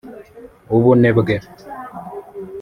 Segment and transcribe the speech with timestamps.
[0.75, 1.33] ubunebwe